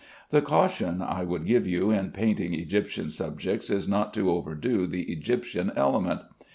[0.31, 5.03] The caution I would give you in painting Egyptian subjects is not to overdo the
[5.03, 6.21] Egyptian element.